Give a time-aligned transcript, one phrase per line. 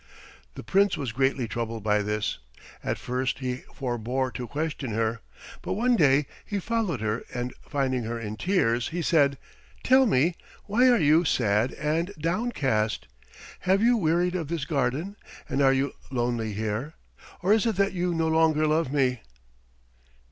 [0.55, 2.39] The Prince was greatly troubled by this.
[2.83, 5.21] At first he forbore to question her,
[5.61, 9.37] but one day he followed her and finding her in tears, he said,
[9.83, 10.33] "Tell me,
[10.65, 13.07] why are you sad and downcast?
[13.59, 15.17] Have you wearied of this garden,
[15.47, 16.95] and are you lonely here;
[17.43, 19.21] or is it that you no longer love me?"